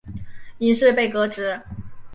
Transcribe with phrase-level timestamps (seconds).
[0.57, 1.61] 因事被革职。